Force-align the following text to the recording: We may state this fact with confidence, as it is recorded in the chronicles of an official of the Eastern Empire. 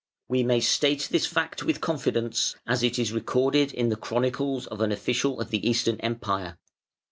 We 0.27 0.41
may 0.41 0.61
state 0.61 1.09
this 1.11 1.27
fact 1.27 1.61
with 1.61 1.79
confidence, 1.79 2.55
as 2.65 2.81
it 2.81 2.97
is 2.97 3.11
recorded 3.11 3.71
in 3.71 3.89
the 3.89 3.95
chronicles 3.95 4.65
of 4.65 4.81
an 4.81 4.91
official 4.91 5.39
of 5.39 5.51
the 5.51 5.69
Eastern 5.69 5.97
Empire. 5.99 6.57